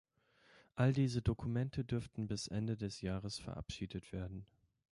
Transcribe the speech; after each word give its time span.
All 0.73 0.93
diese 0.93 1.21
Dokumente 1.21 1.85
dürften 1.85 2.25
bis 2.27 2.47
Ende 2.47 2.75
des 2.75 3.01
Jahres 3.01 3.37
verabschiedet 3.37 4.11
werden. 4.11 4.47